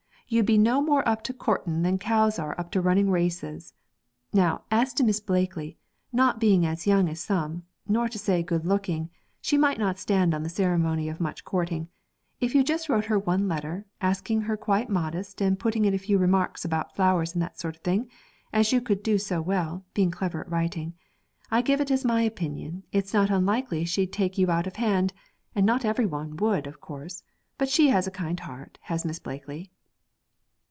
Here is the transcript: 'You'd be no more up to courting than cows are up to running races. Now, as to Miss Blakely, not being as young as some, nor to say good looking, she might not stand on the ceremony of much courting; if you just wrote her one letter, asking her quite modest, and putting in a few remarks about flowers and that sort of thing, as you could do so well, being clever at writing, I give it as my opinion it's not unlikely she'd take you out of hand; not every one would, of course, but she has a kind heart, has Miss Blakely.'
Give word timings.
'You'd 0.33 0.45
be 0.45 0.57
no 0.57 0.81
more 0.81 1.05
up 1.05 1.23
to 1.23 1.33
courting 1.33 1.81
than 1.81 1.97
cows 1.99 2.39
are 2.39 2.57
up 2.57 2.71
to 2.71 2.79
running 2.79 3.09
races. 3.11 3.73
Now, 4.31 4.61
as 4.71 4.93
to 4.93 5.03
Miss 5.03 5.19
Blakely, 5.19 5.77
not 6.13 6.39
being 6.39 6.65
as 6.65 6.87
young 6.87 7.09
as 7.09 7.19
some, 7.19 7.63
nor 7.85 8.07
to 8.07 8.17
say 8.17 8.41
good 8.41 8.65
looking, 8.65 9.09
she 9.41 9.57
might 9.57 9.77
not 9.77 9.99
stand 9.99 10.33
on 10.33 10.41
the 10.43 10.47
ceremony 10.47 11.09
of 11.09 11.19
much 11.19 11.43
courting; 11.43 11.89
if 12.39 12.55
you 12.55 12.63
just 12.63 12.87
wrote 12.87 13.03
her 13.07 13.19
one 13.19 13.49
letter, 13.49 13.85
asking 13.99 14.43
her 14.43 14.55
quite 14.55 14.89
modest, 14.89 15.41
and 15.41 15.59
putting 15.59 15.83
in 15.83 15.93
a 15.93 15.97
few 15.97 16.17
remarks 16.17 16.63
about 16.63 16.95
flowers 16.95 17.33
and 17.33 17.41
that 17.41 17.59
sort 17.59 17.75
of 17.75 17.81
thing, 17.81 18.09
as 18.53 18.71
you 18.71 18.79
could 18.79 19.03
do 19.03 19.17
so 19.17 19.41
well, 19.41 19.83
being 19.93 20.11
clever 20.11 20.39
at 20.39 20.49
writing, 20.49 20.93
I 21.51 21.61
give 21.61 21.81
it 21.81 21.91
as 21.91 22.05
my 22.05 22.21
opinion 22.21 22.83
it's 22.93 23.13
not 23.13 23.29
unlikely 23.29 23.83
she'd 23.83 24.13
take 24.13 24.37
you 24.37 24.49
out 24.49 24.65
of 24.65 24.77
hand; 24.77 25.11
not 25.57 25.83
every 25.83 26.05
one 26.05 26.37
would, 26.37 26.67
of 26.67 26.79
course, 26.79 27.21
but 27.57 27.67
she 27.67 27.89
has 27.89 28.07
a 28.07 28.11
kind 28.11 28.39
heart, 28.39 28.77
has 28.83 29.03
Miss 29.03 29.19
Blakely.' 29.19 29.73